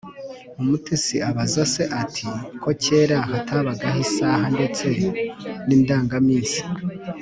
[0.61, 2.25] umutesi abaza se ati
[2.61, 4.85] ko kera hatabagaho isaha ndetse
[5.67, 6.59] n'indangaminsi